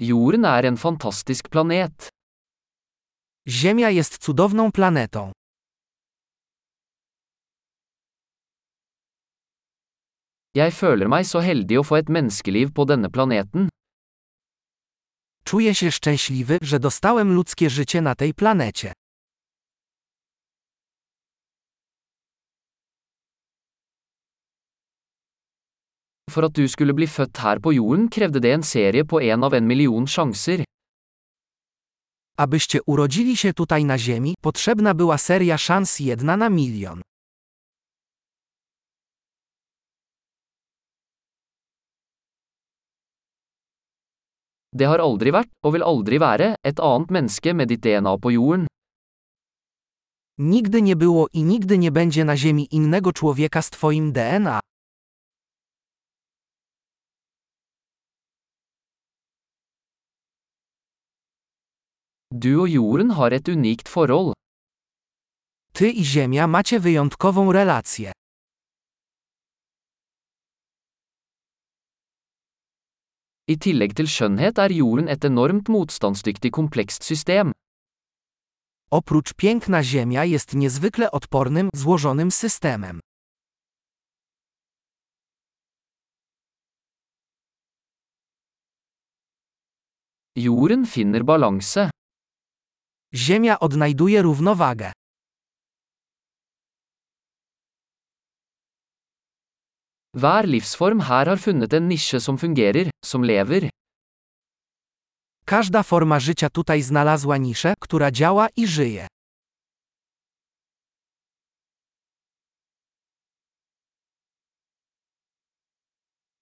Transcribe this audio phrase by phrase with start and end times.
[0.00, 2.08] Jorden er en fantastisk planet.
[3.48, 5.32] Ziemia jest cudowną planetą.
[10.54, 13.68] Jeg føler meg så heldig å få et menneskeliv på denne planeten.
[15.44, 18.92] Czuję się szczęśliwy, że dostałem ludzkie życie na tej planecie.
[26.30, 29.44] For at du skulle bli født her på jorden krevde det en serie på en
[29.44, 30.64] av en million sjanser.
[32.38, 37.00] Abyście urodzili się tutaj na Ziemi, potrzebna była seria szans jedna na milion.
[44.72, 48.30] Det har aldri vært, og vil aldri være, et annet menneske med ditt DNA på
[48.30, 48.66] jorden.
[50.38, 54.60] Nigdy nie było i nigdy nie będzie na Ziemi innego człowieka z Twoim DNA.
[62.32, 64.34] Du og jorden har et unikt forhold.
[65.74, 68.12] Ty i Ziemia macie wyjątkową relację.
[73.48, 77.52] I tillegg til skjønnhet er jorden et enormt motstandsdyktig komplekst system.
[78.90, 83.00] Oprócz piękna Ziemia jest niezwykle odpornym, złożonym systemem.
[90.36, 91.90] Jorden finner balanse.
[93.14, 94.92] Ziemia odnajduje równowagę.
[100.14, 103.70] Hver livsform her har funnet en nisje som fungerer, som lever.
[105.44, 109.06] Każda forma życia tutaj znalazła niszę, która działa i żyje.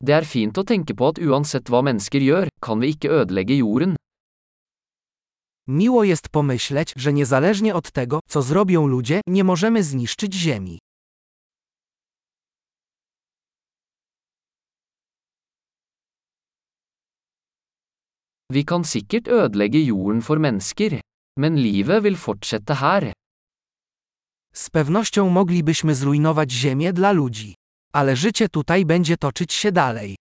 [0.01, 3.57] Det er fint å tenke på at uansett hva mennesker gjør, kan vi ikke ødelegge
[3.59, 3.97] jorden.
[5.69, 10.79] Miło jest pomyśleć, że niezależnie od tego, co zrobią ludzie, nie możemy zniszczyć Ziemi.
[18.51, 21.01] Vi kan sikkert ødelegge jorden for mennesker,
[21.39, 23.13] men livet vil fortsette her.
[24.55, 27.55] Z pewnością moglibyśmy zrujnować Ziemię dla ludzi.
[27.93, 30.17] Ale życie tutaj będzie toczyć się dalej.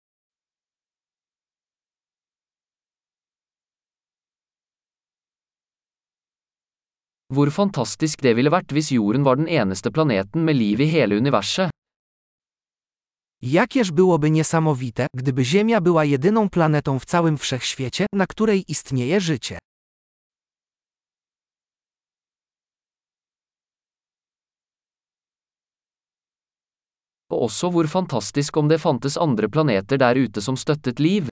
[7.33, 11.17] Hvor fantastisk det ville vært hvis jorden var den eneste planeten med liv i hele
[11.17, 11.69] universet.
[13.41, 19.57] Jakież byłoby niesamowite, gdyby Ziemia była jedyną planetą w całym wszechświecie, na której istnieje życie.
[27.29, 31.29] Og også hvor fantastisk om det fantes andre planeter der ute som støttet liv.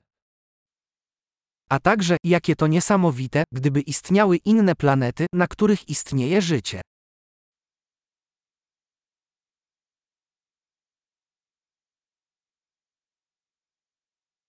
[1.76, 6.82] A także, jakie to niesamowite, gdyby istniały inne planety, na których istnieje życie.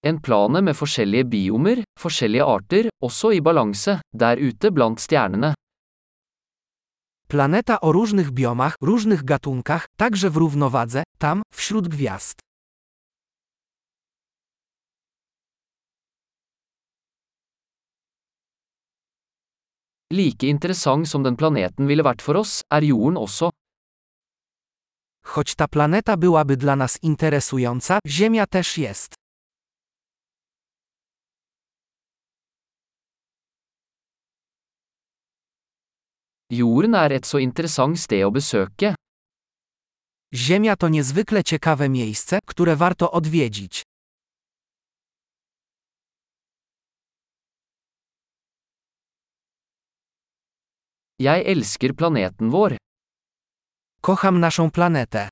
[0.03, 5.55] En plane med forskjellige biomer, forskjellige arter, også i balanse, der ute blant stjernene.
[7.29, 12.46] Planeta o różnych biomach, różnych gatunkach, także w równowadze, tam, wśród gwiazd.
[20.11, 23.51] Like interessant som den planeten ville vært for oss, er jorden også.
[25.27, 29.15] Choć ta planeta byłaby dla nas interesująca, Ziemia też jest.
[36.51, 38.95] Jorden er et så interessant sted å besøke.
[40.35, 43.86] Ziemia to niezwykle ciekawe miejsce, które warto odwiedzić.
[51.19, 52.77] Jeg elsker planeten vår.
[54.01, 55.29] Kocham naszą planetę.